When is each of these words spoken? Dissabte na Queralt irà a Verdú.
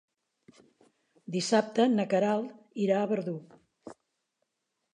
Dissabte 1.35 1.85
na 1.99 2.07
Queralt 2.13 2.81
irà 2.87 2.99
a 3.01 3.11
Verdú. 3.15 3.37